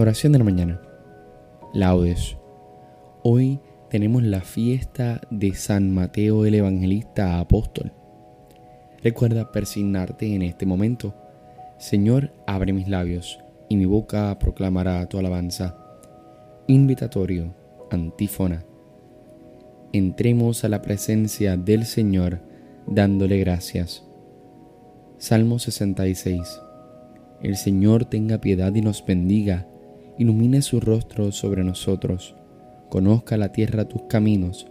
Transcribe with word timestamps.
Oración 0.00 0.32
de 0.32 0.38
la 0.38 0.46
mañana. 0.46 0.80
Laudes. 1.74 2.38
Hoy 3.22 3.60
tenemos 3.90 4.22
la 4.22 4.40
fiesta 4.40 5.20
de 5.30 5.52
San 5.52 5.92
Mateo 5.92 6.46
el 6.46 6.54
Evangelista 6.54 7.38
Apóstol. 7.38 7.92
Recuerda 9.02 9.52
persignarte 9.52 10.34
en 10.34 10.40
este 10.40 10.64
momento. 10.64 11.14
Señor, 11.76 12.32
abre 12.46 12.72
mis 12.72 12.88
labios 12.88 13.40
y 13.68 13.76
mi 13.76 13.84
boca 13.84 14.38
proclamará 14.38 15.06
tu 15.06 15.18
alabanza. 15.18 15.76
Invitatorio, 16.66 17.54
antífona. 17.90 18.64
Entremos 19.92 20.64
a 20.64 20.70
la 20.70 20.80
presencia 20.80 21.58
del 21.58 21.84
Señor 21.84 22.40
dándole 22.86 23.36
gracias. 23.36 24.02
Salmo 25.18 25.58
66. 25.58 26.58
El 27.42 27.56
Señor 27.56 28.06
tenga 28.06 28.38
piedad 28.38 28.74
y 28.74 28.80
nos 28.80 29.04
bendiga, 29.04 29.66
ilumine 30.20 30.60
su 30.60 30.80
rostro 30.80 31.32
sobre 31.32 31.64
nosotros, 31.64 32.34
conozca 32.90 33.38
la 33.38 33.52
tierra 33.52 33.88
tus 33.88 34.02
caminos, 34.02 34.66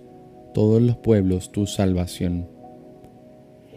todos 0.53 0.79
los 0.79 0.97
pueblos 0.97 1.51
tu 1.51 1.65
salvación. 1.65 2.47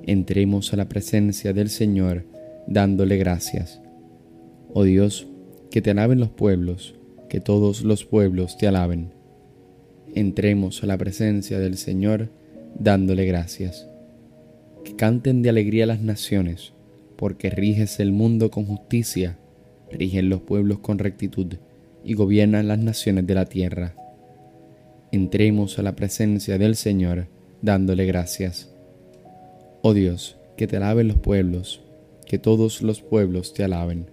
Entremos 0.02 0.74
a 0.74 0.76
la 0.76 0.90
presencia 0.90 1.54
del 1.54 1.70
Señor 1.70 2.26
dándole 2.66 3.16
gracias. 3.16 3.80
Oh 4.74 4.84
Dios, 4.84 5.26
que 5.70 5.80
te 5.80 5.92
alaben 5.92 6.20
los 6.20 6.28
pueblos, 6.28 6.94
que 7.30 7.40
todos 7.40 7.84
los 7.84 8.04
pueblos 8.04 8.58
te 8.58 8.66
alaben. 8.66 9.14
Entremos 10.14 10.82
a 10.82 10.86
la 10.86 10.98
presencia 10.98 11.58
del 11.58 11.78
Señor 11.78 12.28
dándole 12.78 13.24
gracias. 13.24 13.88
Que 14.84 14.94
canten 14.94 15.40
de 15.40 15.48
alegría 15.48 15.86
las 15.86 16.02
naciones 16.02 16.74
porque 17.16 17.48
riges 17.48 17.98
el 17.98 18.12
mundo 18.12 18.50
con 18.50 18.66
justicia, 18.66 19.38
rigen 19.92 20.28
los 20.28 20.40
pueblos 20.40 20.80
con 20.80 20.98
rectitud 20.98 21.54
y 22.04 22.14
gobiernan 22.14 22.68
las 22.68 22.78
naciones 22.78 23.26
de 23.26 23.34
la 23.34 23.46
tierra. 23.46 23.94
Entremos 25.12 25.78
a 25.78 25.82
la 25.82 25.94
presencia 25.94 26.58
del 26.58 26.74
Señor 26.74 27.28
dándole 27.60 28.06
gracias. 28.06 28.74
Oh 29.82 29.94
Dios, 29.94 30.36
que 30.56 30.66
te 30.66 30.76
alaben 30.76 31.08
los 31.08 31.18
pueblos, 31.18 31.82
que 32.26 32.38
todos 32.38 32.82
los 32.82 33.02
pueblos 33.02 33.54
te 33.54 33.64
alaben. 33.64 34.06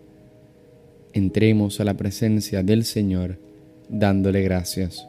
Entremos 1.14 1.80
a 1.80 1.86
la 1.86 1.96
presencia 1.96 2.62
del 2.64 2.84
Señor 2.84 3.40
dándole 3.90 4.44
gracias. 4.44 5.08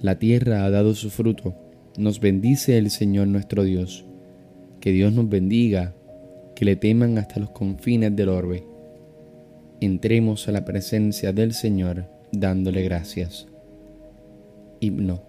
La 0.00 0.18
tierra 0.18 0.64
ha 0.64 0.70
dado 0.70 0.94
su 0.94 1.10
fruto, 1.10 1.54
nos 1.96 2.18
bendice 2.18 2.78
el 2.78 2.90
Señor 2.90 3.28
nuestro 3.28 3.62
Dios 3.62 4.04
que 4.82 4.90
Dios 4.90 5.12
nos 5.12 5.28
bendiga, 5.28 5.94
que 6.54 6.64
le 6.64 6.76
teman 6.76 7.18
hasta 7.18 7.40
los 7.40 7.50
confines 7.50 8.14
del 8.14 8.28
orbe. 8.28 8.64
Entremos 9.80 10.48
a 10.48 10.52
la 10.52 10.64
presencia 10.64 11.32
del 11.32 11.54
Señor 11.54 12.06
dándole 12.32 12.82
gracias. 12.82 13.46
Himno. 14.80 15.22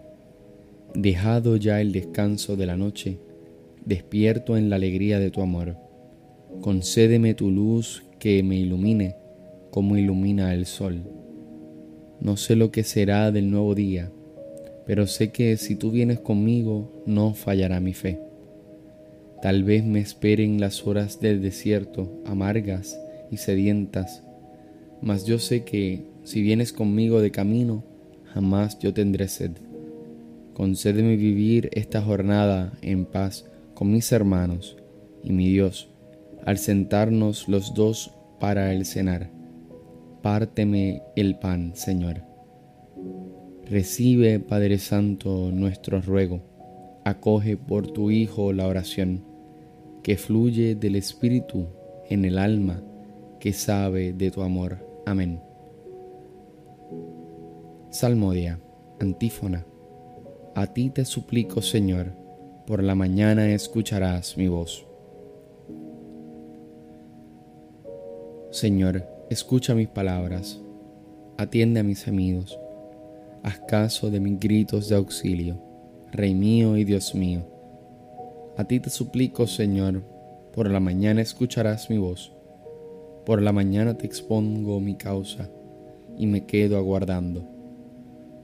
Dejado 0.95 1.57
ya 1.57 1.81
el 1.81 1.91
descanso 1.91 2.55
de 2.55 2.65
la 2.65 2.77
noche, 2.77 3.19
despierto 3.85 4.57
en 4.57 4.69
la 4.69 4.75
alegría 4.75 5.19
de 5.19 5.31
tu 5.31 5.41
amor. 5.41 5.75
Concédeme 6.61 7.33
tu 7.33 7.51
luz 7.51 8.03
que 8.19 8.43
me 8.43 8.57
ilumine 8.57 9.15
como 9.71 9.97
ilumina 9.97 10.53
el 10.53 10.65
sol. 10.65 11.03
No 12.21 12.37
sé 12.37 12.55
lo 12.55 12.71
que 12.71 12.83
será 12.83 13.31
del 13.31 13.49
nuevo 13.49 13.73
día, 13.75 14.11
pero 14.85 15.07
sé 15.07 15.31
que 15.31 15.57
si 15.57 15.75
tú 15.75 15.91
vienes 15.91 16.19
conmigo 16.19 17.03
no 17.05 17.33
fallará 17.33 17.79
mi 17.79 17.93
fe. 17.93 18.19
Tal 19.43 19.65
vez 19.65 19.83
me 19.83 19.99
esperen 19.99 20.61
las 20.61 20.87
horas 20.87 21.19
del 21.19 21.41
desierto, 21.41 22.09
amargas 22.25 22.97
y 23.29 23.35
sedientas, 23.35 24.23
mas 25.01 25.25
yo 25.25 25.37
sé 25.37 25.65
que 25.65 26.05
si 26.23 26.41
vienes 26.41 26.71
conmigo 26.71 27.19
de 27.19 27.29
camino, 27.29 27.83
jamás 28.33 28.79
yo 28.79 28.93
tendré 28.93 29.27
sed. 29.27 29.51
Concédeme 30.53 31.17
vivir 31.17 31.69
esta 31.73 32.01
jornada 32.01 32.71
en 32.81 33.03
paz 33.03 33.45
con 33.73 33.91
mis 33.91 34.13
hermanos 34.13 34.77
y 35.25 35.33
mi 35.33 35.49
Dios, 35.49 35.89
al 36.45 36.57
sentarnos 36.57 37.49
los 37.49 37.73
dos 37.73 38.13
para 38.39 38.71
el 38.71 38.85
cenar. 38.85 39.29
Párteme 40.21 41.01
el 41.17 41.37
pan, 41.37 41.73
Señor. 41.75 42.21
Recibe, 43.69 44.39
Padre 44.39 44.77
Santo, 44.77 45.51
nuestro 45.51 45.99
ruego. 45.99 46.39
Acoge 47.03 47.57
por 47.57 47.91
tu 47.91 48.09
Hijo 48.09 48.53
la 48.53 48.67
oración 48.67 49.32
que 50.03 50.17
fluye 50.17 50.75
del 50.75 50.97
Espíritu 50.97 51.65
en 52.09 52.25
el 52.25 52.37
alma 52.37 52.83
que 53.39 53.53
sabe 53.53 54.13
de 54.13 54.29
tu 54.31 54.41
amor. 54.41 54.77
Amén. 55.05 55.41
Salmodia, 57.89 58.59
antífona. 58.99 59.65
A 60.55 60.67
ti 60.67 60.89
te 60.89 61.05
suplico, 61.05 61.61
Señor, 61.61 62.13
por 62.67 62.83
la 62.83 62.95
mañana 62.95 63.49
escucharás 63.53 64.37
mi 64.37 64.49
voz. 64.49 64.85
Señor, 68.51 69.07
escucha 69.29 69.73
mis 69.73 69.87
palabras, 69.87 70.61
atiende 71.37 71.79
a 71.79 71.83
mis 71.83 72.03
gemidos, 72.03 72.59
haz 73.41 73.59
caso 73.67 74.11
de 74.11 74.19
mis 74.19 74.39
gritos 74.39 74.89
de 74.89 74.95
auxilio, 74.95 75.59
Rey 76.11 76.35
mío 76.35 76.77
y 76.77 76.83
Dios 76.83 77.15
mío 77.15 77.52
a 78.55 78.65
ti 78.65 78.79
te 78.79 78.89
suplico, 78.89 79.47
Señor, 79.47 80.03
por 80.53 80.69
la 80.69 80.79
mañana 80.79 81.21
escucharás 81.21 81.89
mi 81.89 81.97
voz, 81.97 82.31
por 83.25 83.41
la 83.41 83.51
mañana 83.51 83.97
te 83.97 84.05
expongo 84.05 84.79
mi 84.79 84.95
causa 84.95 85.49
y 86.17 86.27
me 86.27 86.45
quedo 86.45 86.77
aguardando. 86.77 87.47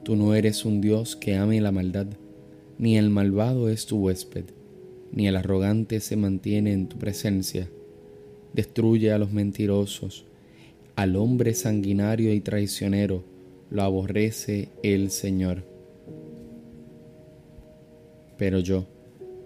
Tú 0.04 0.16
no 0.16 0.34
eres 0.34 0.66
un 0.66 0.82
Dios 0.82 1.16
que 1.16 1.36
ame 1.36 1.62
la 1.62 1.72
maldad, 1.72 2.08
ni 2.80 2.98
el 2.98 3.12
malvado 3.12 3.70
es 3.70 3.86
tu 3.86 4.00
huésped, 4.00 4.46
ni 5.12 5.28
el 5.28 5.36
arrogante 5.36 6.00
se 6.00 6.16
mantiene 6.16 6.74
en 6.74 6.88
tu 6.88 6.98
presencia. 6.98 7.70
Destruye 8.54 9.12
a 9.12 9.20
los 9.20 9.32
mentirosos, 9.32 10.26
al 10.96 11.16
hombre 11.16 11.54
sanguinario 11.54 12.34
y 12.34 12.40
traicionero, 12.40 13.24
lo 13.70 13.84
aborrece 13.84 14.70
el 14.82 15.12
Señor. 15.12 15.64
Pero 18.38 18.60
yo, 18.60 18.86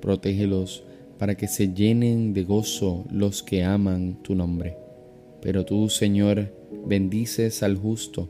protégelos 0.00 0.84
para 1.18 1.36
que 1.36 1.48
se 1.48 1.74
llenen 1.74 2.32
de 2.32 2.44
gozo 2.44 3.04
los 3.10 3.42
que 3.42 3.64
aman 3.64 4.22
tu 4.22 4.34
nombre. 4.34 4.76
Pero 5.42 5.64
tú, 5.64 5.88
Señor, 5.88 6.52
bendices 6.86 7.62
al 7.62 7.76
justo, 7.76 8.28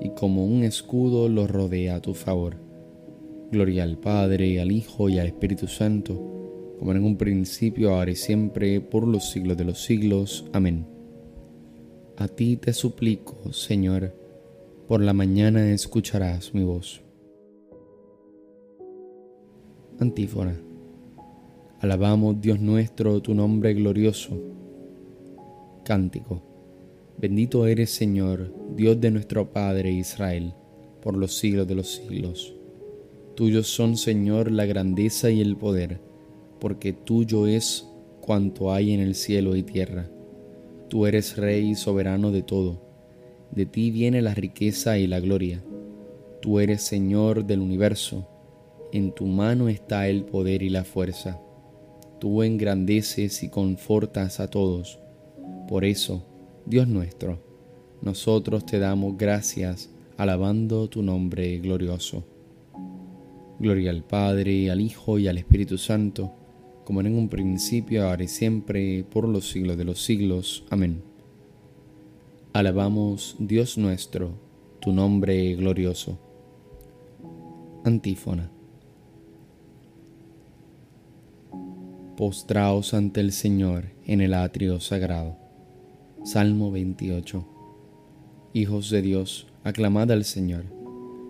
y 0.00 0.10
como 0.10 0.44
un 0.44 0.64
escudo 0.64 1.28
lo 1.28 1.46
rodea 1.46 1.96
a 1.96 2.02
tu 2.02 2.14
favor. 2.14 2.56
Gloria 3.50 3.84
al 3.84 3.98
Padre, 3.98 4.60
al 4.60 4.72
Hijo 4.72 5.08
y 5.08 5.18
al 5.18 5.28
Espíritu 5.28 5.68
Santo, 5.68 6.74
como 6.78 6.92
en 6.92 7.04
un 7.04 7.16
principio, 7.16 7.94
ahora 7.94 8.10
y 8.10 8.16
siempre, 8.16 8.80
por 8.80 9.06
los 9.06 9.30
siglos 9.30 9.56
de 9.56 9.64
los 9.64 9.82
siglos. 9.82 10.44
Amén. 10.52 10.86
A 12.16 12.28
ti 12.28 12.56
te 12.56 12.72
suplico, 12.72 13.52
Señor, 13.52 14.14
por 14.88 15.02
la 15.02 15.12
mañana 15.12 15.70
escucharás 15.70 16.54
mi 16.54 16.64
voz. 16.64 17.02
Antífona. 19.98 20.65
Alabamos, 21.78 22.40
Dios 22.40 22.58
nuestro, 22.58 23.20
tu 23.20 23.34
nombre 23.34 23.74
glorioso. 23.74 24.40
Cántico. 25.84 26.42
Bendito 27.18 27.66
eres, 27.66 27.90
Señor, 27.90 28.50
Dios 28.74 28.98
de 28.98 29.10
nuestro 29.10 29.52
Padre 29.52 29.92
Israel, 29.92 30.54
por 31.02 31.18
los 31.18 31.36
siglos 31.36 31.68
de 31.68 31.74
los 31.74 31.88
siglos. 31.88 32.54
Tuyos 33.34 33.66
son, 33.66 33.98
Señor, 33.98 34.50
la 34.50 34.64
grandeza 34.64 35.30
y 35.30 35.42
el 35.42 35.54
poder, 35.54 36.00
porque 36.60 36.94
tuyo 36.94 37.46
es 37.46 37.86
cuanto 38.22 38.72
hay 38.72 38.92
en 38.94 39.00
el 39.00 39.14
cielo 39.14 39.54
y 39.54 39.62
tierra. 39.62 40.08
Tú 40.88 41.04
eres 41.04 41.36
Rey 41.36 41.72
y 41.72 41.74
soberano 41.74 42.32
de 42.32 42.42
todo. 42.42 42.80
De 43.50 43.66
ti 43.66 43.90
viene 43.90 44.22
la 44.22 44.32
riqueza 44.32 44.96
y 44.96 45.06
la 45.06 45.20
gloria. 45.20 45.62
Tú 46.40 46.58
eres 46.58 46.80
Señor 46.80 47.44
del 47.44 47.60
universo. 47.60 48.26
En 48.92 49.12
tu 49.12 49.26
mano 49.26 49.68
está 49.68 50.08
el 50.08 50.24
poder 50.24 50.62
y 50.62 50.70
la 50.70 50.82
fuerza 50.84 51.42
tú 52.18 52.42
engrandeces 52.42 53.42
y 53.42 53.48
confortas 53.48 54.40
a 54.40 54.48
todos. 54.48 54.98
Por 55.68 55.84
eso, 55.84 56.24
Dios 56.64 56.88
nuestro, 56.88 57.42
nosotros 58.02 58.66
te 58.66 58.78
damos 58.78 59.16
gracias 59.16 59.90
alabando 60.16 60.88
tu 60.88 61.02
nombre 61.02 61.58
glorioso. 61.58 62.24
Gloria 63.58 63.90
al 63.90 64.04
Padre, 64.04 64.70
al 64.70 64.80
Hijo 64.80 65.18
y 65.18 65.28
al 65.28 65.38
Espíritu 65.38 65.78
Santo, 65.78 66.32
como 66.84 67.00
en 67.00 67.16
un 67.16 67.28
principio, 67.28 68.06
ahora 68.06 68.24
y 68.24 68.28
siempre, 68.28 69.04
por 69.04 69.28
los 69.28 69.50
siglos 69.50 69.76
de 69.76 69.84
los 69.84 70.02
siglos. 70.02 70.64
Amén. 70.70 71.02
Alabamos, 72.52 73.36
Dios 73.38 73.76
nuestro, 73.76 74.30
tu 74.80 74.92
nombre 74.92 75.54
glorioso. 75.56 76.18
Antífona. 77.84 78.55
Postraos 82.16 82.94
ante 82.94 83.20
el 83.20 83.30
Señor 83.30 83.92
en 84.06 84.22
el 84.22 84.32
atrio 84.32 84.80
sagrado. 84.80 85.36
Salmo 86.24 86.70
28. 86.70 87.46
Hijos 88.54 88.88
de 88.88 89.02
Dios, 89.02 89.48
aclamad 89.64 90.10
al 90.10 90.24
Señor, 90.24 90.64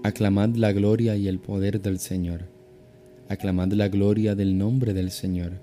aclamad 0.05 0.50
la 0.50 0.71
gloria 0.71 1.17
y 1.17 1.27
el 1.27 1.41
poder 1.41 1.83
del 1.83 1.99
Señor, 1.99 2.43
aclamad 3.29 3.73
la 3.73 3.88
gloria 3.88 4.37
del 4.37 4.56
nombre 4.59 4.94
del 4.94 5.11
Señor. 5.11 5.55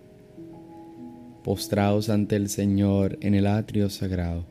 Postraos 1.41 2.09
ante 2.09 2.35
el 2.35 2.49
Señor 2.49 3.17
en 3.21 3.33
el 3.33 3.47
atrio 3.47 3.89
sagrado, 3.89 4.45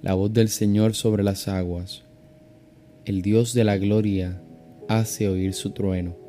la 0.00 0.14
voz 0.14 0.32
del 0.32 0.48
Señor 0.48 0.94
sobre 0.94 1.24
las 1.24 1.48
aguas. 1.48 2.04
El 3.04 3.20
Dios 3.20 3.52
de 3.52 3.64
la 3.64 3.78
gloria 3.78 4.40
hace 4.88 5.28
oír 5.28 5.54
su 5.54 5.70
trueno, 5.70 6.21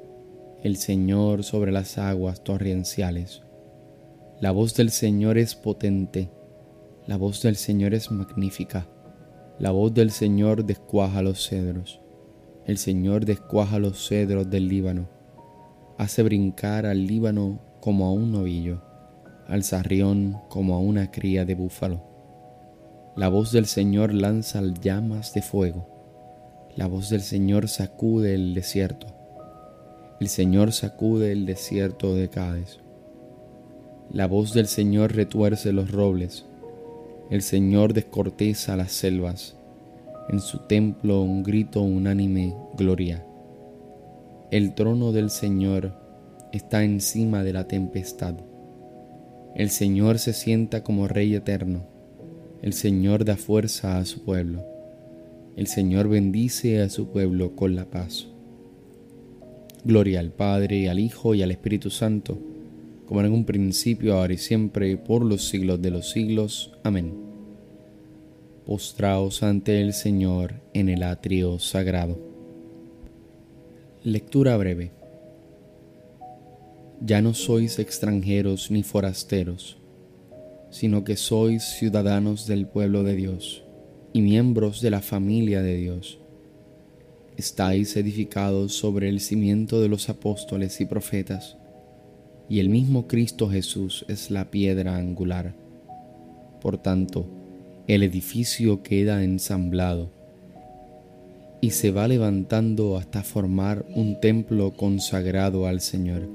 el 0.63 0.77
Señor 0.77 1.43
sobre 1.43 1.73
las 1.73 1.97
aguas 1.97 2.41
torrenciales. 2.41 3.41
La 4.39 4.51
voz 4.51 4.73
del 4.75 4.91
Señor 4.91 5.37
es 5.37 5.55
potente, 5.55 6.29
la 7.05 7.17
voz 7.17 7.41
del 7.41 7.57
Señor 7.57 7.93
es 7.93 8.11
magnífica. 8.11 8.87
La 9.59 9.71
voz 9.71 9.93
del 9.93 10.09
Señor 10.09 10.63
descuaja 10.63 11.21
los 11.21 11.45
cedros. 11.45 11.99
El 12.65 12.77
Señor 12.77 13.25
descuaja 13.25 13.77
los 13.77 14.07
cedros 14.07 14.49
del 14.49 14.69
Líbano. 14.69 15.09
Hace 15.97 16.23
brincar 16.23 16.85
al 16.85 17.07
Líbano 17.07 17.59
como 17.81 18.05
a 18.05 18.13
un 18.13 18.31
novillo, 18.31 18.81
al 19.49 19.63
sarrión 19.63 20.37
como 20.47 20.75
a 20.75 20.79
una 20.79 21.11
cría 21.11 21.43
de 21.43 21.55
búfalo. 21.55 22.01
La 23.17 23.27
voz 23.27 23.51
del 23.51 23.65
Señor 23.65 24.13
lanza 24.13 24.61
llamas 24.81 25.33
de 25.33 25.41
fuego. 25.41 25.89
La 26.77 26.87
voz 26.87 27.09
del 27.09 27.21
Señor 27.21 27.67
sacude 27.67 28.33
el 28.33 28.53
desierto. 28.53 29.22
El 30.23 30.29
Señor 30.29 30.71
sacude 30.71 31.33
el 31.33 31.45
desierto 31.45 32.15
de 32.15 32.29
Cádiz. 32.29 32.79
La 34.09 34.25
voz 34.25 34.53
del 34.53 34.67
Señor 34.67 35.13
retuerce 35.13 35.73
los 35.73 35.91
robles. 35.91 36.45
El 37.29 37.41
Señor 37.41 37.91
descorteza 37.91 38.77
las 38.77 38.93
selvas, 38.93 39.57
en 40.29 40.39
su 40.39 40.59
templo 40.59 41.21
un 41.21 41.43
grito 41.43 41.81
unánime 41.81 42.55
gloria. 42.77 43.25
El 44.49 44.75
trono 44.75 45.11
del 45.11 45.29
Señor 45.29 45.91
está 46.53 46.85
encima 46.85 47.43
de 47.43 47.51
la 47.51 47.67
tempestad. 47.67 48.35
El 49.55 49.71
Señor 49.71 50.19
se 50.19 50.31
sienta 50.31 50.85
como 50.85 51.09
Rey 51.09 51.35
eterno. 51.35 51.83
El 52.61 52.71
Señor 52.71 53.25
da 53.25 53.35
fuerza 53.35 53.97
a 53.97 54.05
su 54.05 54.23
pueblo. 54.23 54.63
El 55.57 55.67
Señor 55.67 56.07
bendice 56.07 56.81
a 56.81 56.87
su 56.87 57.09
pueblo 57.09 57.57
con 57.57 57.75
la 57.75 57.83
paz. 57.83 58.29
Gloria 59.83 60.19
al 60.19 60.31
Padre, 60.31 60.89
al 60.89 60.99
Hijo 60.99 61.35
y 61.35 61.43
al 61.43 61.51
Espíritu 61.51 61.89
Santo 61.89 62.39
como 63.05 63.21
en 63.21 63.31
un 63.31 63.45
principio, 63.45 64.15
ahora 64.15 64.33
y 64.33 64.37
siempre, 64.37 64.97
por 64.97 65.23
los 65.23 65.47
siglos 65.47 65.81
de 65.81 65.91
los 65.91 66.09
siglos. 66.09 66.71
Amén. 66.83 67.13
Postraos 68.65 69.43
ante 69.43 69.81
el 69.81 69.93
Señor 69.93 70.55
en 70.73 70.89
el 70.89 71.03
atrio 71.03 71.59
sagrado. 71.59 72.17
Lectura 74.03 74.55
breve. 74.57 74.91
Ya 77.01 77.21
no 77.21 77.33
sois 77.33 77.77
extranjeros 77.79 78.71
ni 78.71 78.83
forasteros, 78.83 79.77
sino 80.69 81.03
que 81.03 81.17
sois 81.17 81.63
ciudadanos 81.63 82.47
del 82.47 82.67
pueblo 82.67 83.03
de 83.03 83.15
Dios 83.15 83.63
y 84.13 84.21
miembros 84.21 84.81
de 84.81 84.91
la 84.91 85.01
familia 85.01 85.61
de 85.61 85.75
Dios. 85.75 86.19
Estáis 87.37 87.97
edificados 87.97 88.73
sobre 88.73 89.09
el 89.09 89.19
cimiento 89.19 89.81
de 89.81 89.89
los 89.89 90.07
apóstoles 90.09 90.79
y 90.81 90.85
profetas 90.85 91.57
y 92.47 92.59
el 92.59 92.69
mismo 92.69 93.07
Cristo 93.07 93.49
Jesús 93.49 94.05
es 94.07 94.29
la 94.29 94.51
piedra 94.51 94.97
angular. 94.97 95.55
Por 96.61 96.77
tanto, 96.77 97.25
el 97.87 98.03
edificio 98.03 98.83
queda 98.83 99.23
ensamblado 99.23 100.11
y 101.59 101.71
se 101.71 101.89
va 101.89 102.07
levantando 102.07 102.97
hasta 102.97 103.23
formar 103.23 103.85
un 103.95 104.19
templo 104.19 104.73
consagrado 104.73 105.65
al 105.65 105.81
Señor. 105.81 106.29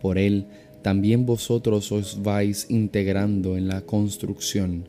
Por 0.00 0.18
él 0.18 0.46
también 0.82 1.26
vosotros 1.26 1.90
os 1.90 2.22
vais 2.22 2.70
integrando 2.70 3.56
en 3.56 3.66
la 3.66 3.80
construcción 3.80 4.88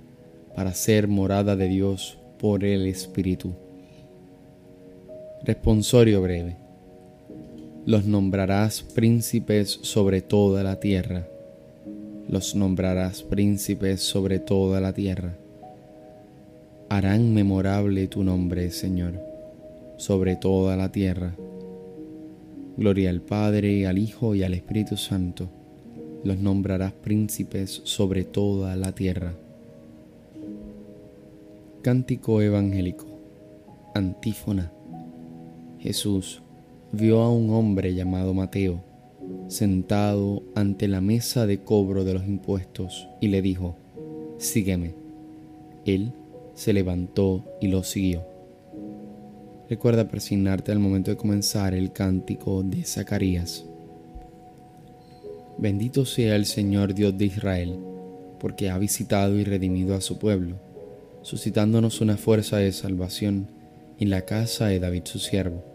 para 0.56 0.74
ser 0.74 1.08
morada 1.08 1.56
de 1.56 1.70
Dios 1.70 2.20
por 2.38 2.64
el 2.64 2.86
Espíritu. 2.86 3.65
Responsorio 5.46 6.22
breve 6.22 6.66
los 7.86 8.06
nombrarás 8.06 8.82
príncipes 8.82 9.78
sobre 9.84 10.22
toda 10.22 10.64
la 10.64 10.80
tierra. 10.80 11.28
Los 12.28 12.56
nombrarás 12.56 13.22
príncipes 13.22 14.02
sobre 14.02 14.40
toda 14.40 14.82
la 14.82 14.92
tierra. 14.92 15.36
Harán 16.90 17.32
memorable 17.36 18.08
tu 18.08 18.24
nombre, 18.24 18.72
Señor, 18.72 19.22
sobre 19.98 20.36
toda 20.36 20.76
la 20.76 20.92
tierra. 20.92 21.36
Gloria 22.76 23.12
al 23.12 23.22
Padre, 23.22 23.86
al 23.86 24.00
Hijo 24.00 24.34
y 24.34 24.42
al 24.42 24.56
Espíritu 24.56 24.98
Santo. 24.98 25.48
Los 26.24 26.40
nombrarás 26.40 26.92
príncipes 26.92 27.82
sobre 27.84 28.24
toda 28.24 28.76
la 28.76 28.94
tierra. 28.94 29.34
Cántico 31.84 32.42
evangélico. 32.42 33.06
Antífona. 33.94 34.75
Jesús 35.86 36.42
vio 36.92 37.22
a 37.22 37.32
un 37.32 37.52
hombre 37.52 37.94
llamado 37.94 38.34
Mateo 38.34 38.84
sentado 39.48 40.42
ante 40.56 40.88
la 40.88 41.00
mesa 41.00 41.46
de 41.46 41.60
cobro 41.60 42.04
de 42.04 42.16
los 42.16 42.26
impuestos 42.26 43.08
y 43.22 43.28
le 43.28 43.44
dijo, 43.44 43.78
Sígueme. 44.40 44.96
Él 45.86 46.12
se 46.56 46.74
levantó 46.74 47.46
y 47.62 47.68
lo 47.68 47.84
siguió. 47.84 48.26
Recuerda 49.70 50.08
persignarte 50.08 50.72
al 50.72 50.80
momento 50.80 51.12
de 51.12 51.18
comenzar 51.18 51.76
el 51.76 51.92
cántico 51.92 52.64
de 52.64 52.84
Zacarías. 52.84 53.66
Bendito 55.60 56.04
sea 56.06 56.36
el 56.36 56.48
Señor 56.48 56.96
Dios 56.96 57.16
de 57.16 57.26
Israel, 57.26 57.78
porque 58.40 58.72
ha 58.72 58.80
visitado 58.80 59.36
y 59.38 59.44
redimido 59.44 59.94
a 59.94 60.02
su 60.02 60.18
pueblo, 60.18 60.56
suscitándonos 61.22 62.02
una 62.02 62.18
fuerza 62.18 62.58
de 62.58 62.72
salvación 62.72 63.52
en 64.00 64.10
la 64.10 64.22
casa 64.26 64.66
de 64.66 64.80
David 64.80 65.04
su 65.06 65.20
siervo 65.20 65.75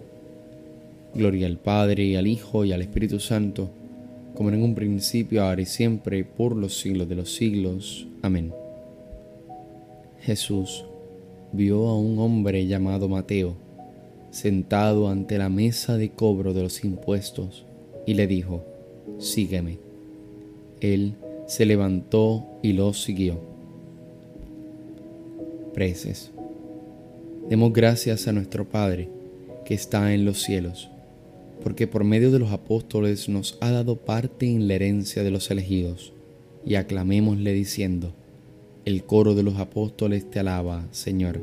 Gloria 1.13 1.47
al 1.47 1.57
Padre, 1.57 2.03
y 2.05 2.15
al 2.15 2.27
Hijo, 2.27 2.65
y 2.65 2.71
al 2.71 2.81
Espíritu 2.81 3.19
Santo, 3.19 3.69
como 4.35 4.49
en 4.49 4.63
un 4.63 4.75
principio, 4.75 5.43
ahora 5.43 5.61
y 5.61 5.65
siempre, 5.65 6.23
por 6.23 6.55
los 6.55 6.79
siglos 6.79 7.09
de 7.09 7.15
los 7.15 7.33
siglos. 7.33 8.07
Amén. 8.21 8.53
Jesús 10.21 10.85
vio 11.51 11.87
a 11.87 11.99
un 11.99 12.19
hombre 12.19 12.65
llamado 12.65 13.09
Mateo 13.09 13.55
sentado 14.31 15.09
ante 15.09 15.37
la 15.37 15.49
mesa 15.49 15.97
de 15.97 16.09
cobro 16.09 16.53
de 16.53 16.63
los 16.63 16.83
impuestos, 16.83 17.65
y 18.05 18.15
le 18.15 18.25
dijo, 18.25 18.65
Sígueme. 19.19 19.77
Él 20.79 21.13
se 21.45 21.65
levantó 21.65 22.45
y 22.63 22.73
lo 22.73 22.93
siguió. 22.93 23.39
Preces. 25.73 26.31
Demos 27.49 27.73
gracias 27.73 28.27
a 28.27 28.31
nuestro 28.31 28.67
Padre, 28.67 29.09
que 29.65 29.73
está 29.73 30.13
en 30.13 30.25
los 30.25 30.41
cielos, 30.41 30.89
porque 31.63 31.87
por 31.87 32.03
medio 32.03 32.31
de 32.31 32.39
los 32.39 32.51
apóstoles 32.51 33.29
nos 33.29 33.57
ha 33.61 33.71
dado 33.71 33.97
parte 33.97 34.47
en 34.47 34.67
la 34.67 34.75
herencia 34.75 35.23
de 35.23 35.31
los 35.31 35.51
elegidos, 35.51 36.13
y 36.65 36.75
aclamémosle 36.75 37.53
diciendo, 37.53 38.13
el 38.85 39.03
coro 39.03 39.35
de 39.35 39.43
los 39.43 39.57
apóstoles 39.57 40.29
te 40.29 40.39
alaba, 40.39 40.87
Señor. 40.91 41.41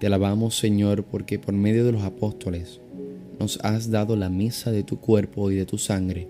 Te 0.00 0.06
alabamos, 0.08 0.56
Señor, 0.56 1.04
porque 1.04 1.38
por 1.38 1.54
medio 1.54 1.84
de 1.84 1.92
los 1.92 2.02
apóstoles 2.02 2.80
nos 3.38 3.58
has 3.62 3.90
dado 3.90 4.16
la 4.16 4.28
misa 4.28 4.72
de 4.72 4.82
tu 4.82 4.98
cuerpo 4.98 5.50
y 5.50 5.56
de 5.56 5.64
tu 5.64 5.78
sangre. 5.78 6.28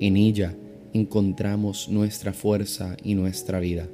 En 0.00 0.16
ella 0.16 0.56
encontramos 0.94 1.88
nuestra 1.88 2.32
fuerza 2.32 2.96
y 3.02 3.14
nuestra 3.14 3.60
vida. 3.60 3.88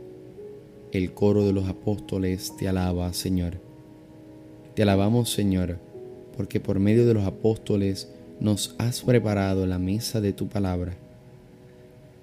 El 0.92 1.12
coro 1.12 1.44
de 1.44 1.52
los 1.52 1.68
apóstoles 1.68 2.56
te 2.56 2.68
alaba, 2.68 3.12
Señor. 3.12 3.60
Te 4.74 4.82
alabamos, 4.82 5.30
Señor, 5.30 5.78
porque 6.40 6.58
por 6.58 6.78
medio 6.78 7.06
de 7.06 7.12
los 7.12 7.26
apóstoles 7.26 8.08
nos 8.40 8.74
has 8.78 9.02
preparado 9.02 9.66
la 9.66 9.78
mesa 9.78 10.22
de 10.22 10.32
tu 10.32 10.48
palabra. 10.48 10.96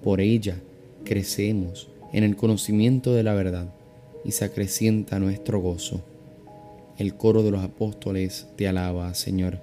Por 0.02 0.20
ella 0.20 0.56
crecemos 1.04 1.86
en 2.12 2.24
el 2.24 2.34
conocimiento 2.34 3.14
de 3.14 3.22
la 3.22 3.34
verdad 3.34 3.72
y 4.24 4.32
se 4.32 4.44
acrecienta 4.44 5.20
nuestro 5.20 5.60
gozo. 5.60 6.02
El 6.98 7.14
coro 7.14 7.44
de 7.44 7.52
los 7.52 7.62
apóstoles 7.62 8.48
te 8.56 8.66
alaba, 8.66 9.14
Señor. 9.14 9.60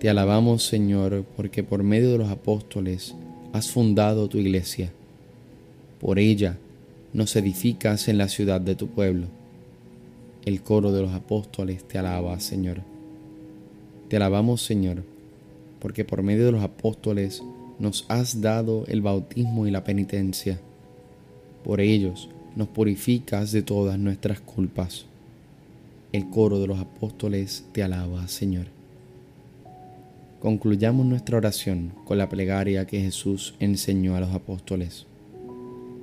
Te 0.00 0.10
alabamos, 0.10 0.64
Señor, 0.64 1.24
porque 1.36 1.62
por 1.62 1.84
medio 1.84 2.10
de 2.10 2.18
los 2.18 2.30
apóstoles 2.30 3.14
has 3.52 3.70
fundado 3.70 4.28
tu 4.28 4.38
iglesia. 4.38 4.90
Por 6.00 6.18
ella 6.18 6.58
nos 7.12 7.36
edificas 7.36 8.08
en 8.08 8.18
la 8.18 8.26
ciudad 8.26 8.60
de 8.60 8.74
tu 8.74 8.88
pueblo. 8.88 9.28
El 10.44 10.62
coro 10.62 10.90
de 10.90 11.02
los 11.02 11.12
apóstoles 11.12 11.86
te 11.86 11.96
alaba, 11.96 12.40
Señor. 12.40 12.95
Te 14.08 14.16
alabamos, 14.16 14.62
Señor, 14.62 15.02
porque 15.80 16.04
por 16.04 16.22
medio 16.22 16.46
de 16.46 16.52
los 16.52 16.62
apóstoles 16.62 17.42
nos 17.78 18.04
has 18.08 18.40
dado 18.40 18.84
el 18.86 19.02
bautismo 19.02 19.66
y 19.66 19.70
la 19.70 19.84
penitencia. 19.84 20.58
Por 21.64 21.80
ellos 21.80 22.28
nos 22.54 22.68
purificas 22.68 23.52
de 23.52 23.62
todas 23.62 23.98
nuestras 23.98 24.40
culpas 24.40 25.06
el 26.16 26.30
coro 26.30 26.58
de 26.58 26.66
los 26.66 26.78
apóstoles 26.78 27.64
te 27.72 27.82
alaba, 27.82 28.26
Señor. 28.28 28.66
Concluyamos 30.40 31.04
nuestra 31.04 31.36
oración 31.36 31.92
con 32.04 32.18
la 32.18 32.28
plegaria 32.28 32.86
que 32.86 33.00
Jesús 33.00 33.54
enseñó 33.58 34.16
a 34.16 34.20
los 34.20 34.30
apóstoles. 34.30 35.06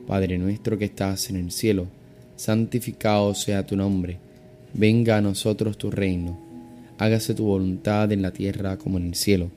Padre 0.05 0.37
nuestro 0.37 0.77
que 0.77 0.85
estás 0.85 1.29
en 1.29 1.37
el 1.37 1.51
cielo, 1.51 1.87
santificado 2.35 3.33
sea 3.33 3.65
tu 3.65 3.75
nombre, 3.75 4.19
venga 4.73 5.17
a 5.17 5.21
nosotros 5.21 5.77
tu 5.77 5.89
reino, 5.89 6.37
hágase 6.97 7.33
tu 7.33 7.45
voluntad 7.45 8.11
en 8.11 8.21
la 8.21 8.31
tierra 8.31 8.77
como 8.77 8.97
en 8.97 9.07
el 9.07 9.15
cielo. 9.15 9.49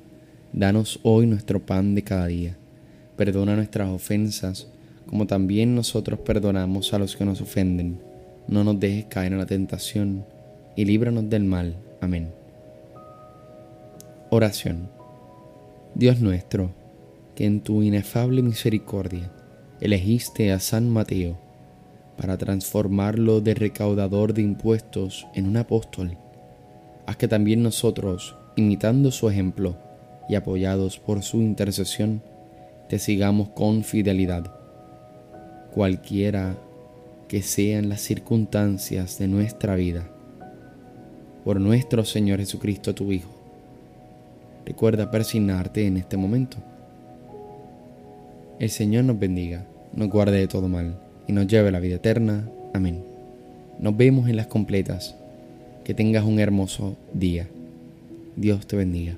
Danos 0.53 1.01
hoy 1.03 1.27
nuestro 1.27 1.65
pan 1.65 1.95
de 1.95 2.03
cada 2.03 2.27
día. 2.27 2.57
Perdona 3.17 3.57
nuestras 3.57 3.89
ofensas, 3.89 4.69
como 5.07 5.27
también 5.27 5.75
nosotros 5.75 6.21
perdonamos 6.21 6.93
a 6.95 6.99
los 6.99 7.17
que 7.17 7.25
nos 7.25 7.41
ofenden. 7.41 8.01
No 8.49 8.65
nos 8.65 8.79
dejes 8.79 9.07
caer 9.07 9.33
en 9.33 9.39
la 9.39 9.47
tentación 9.47 10.25
y 10.77 10.85
líbranos 10.85 11.29
del 11.29 11.45
mal. 11.45 11.77
Amén. 12.01 12.31
Oración. 14.31 14.89
Dios 15.95 16.21
nuestro, 16.21 16.71
que 17.35 17.47
en 17.47 17.61
tu 17.61 17.83
inefable 17.83 18.43
misericordia 18.43 19.31
elegiste 19.81 20.53
a 20.53 20.61
San 20.61 20.91
Mateo 20.91 21.39
para 22.17 22.37
transformarlo 22.37 23.41
de 23.41 23.55
recaudador 23.55 24.33
de 24.33 24.43
impuestos 24.43 25.27
en 25.35 25.49
un 25.49 25.57
apóstol, 25.57 26.17
haz 27.07 27.17
que 27.17 27.29
también 27.29 27.63
nosotros, 27.63 28.37
imitando 28.57 29.11
su 29.11 29.29
ejemplo 29.31 29.77
y 30.29 30.35
apoyados 30.35 30.99
por 30.99 31.23
su 31.23 31.41
intercesión, 31.41 32.23
te 32.89 32.99
sigamos 32.99 33.49
con 33.51 33.85
fidelidad, 33.85 34.53
cualquiera 35.73 36.57
que 37.29 37.43
sean 37.43 37.89
las 37.89 38.01
circunstancias 38.01 39.19
de 39.19 39.29
nuestra 39.29 39.75
vida 39.75 40.09
por 41.47 41.61
nuestro 41.61 42.05
Señor 42.05 42.41
Jesucristo, 42.41 42.93
tu 42.93 43.13
Hijo. 43.13 43.31
Recuerda 44.65 45.13
persignarte 45.13 45.87
en 45.87 45.97
este 45.97 46.17
momento. 46.17 46.57
El 48.59 48.69
Señor 48.69 49.05
nos 49.05 49.17
bendiga, 49.17 49.65
nos 49.95 50.09
guarde 50.09 50.39
de 50.39 50.49
todo 50.49 50.69
mal 50.69 50.99
y 51.29 51.33
nos 51.33 51.47
lleve 51.47 51.69
a 51.69 51.71
la 51.71 51.79
vida 51.79 51.97
eterna. 51.97 52.49
Amén. 52.75 53.05
Nos 53.79 53.97
vemos 53.97 54.29
en 54.29 54.35
las 54.35 54.49
completas. 54.49 55.15
Que 55.87 55.95
tengas 55.95 56.25
un 56.25 56.41
hermoso 56.41 56.97
día. 57.15 57.49
Dios 58.35 58.67
te 58.67 58.75
bendiga. 58.75 59.17